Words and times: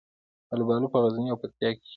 الوبالو 0.53 0.91
په 0.93 0.97
غزني 1.03 1.29
او 1.31 1.39
پکتیکا 1.41 1.69
کې 1.73 1.79
کیږي 1.81 1.89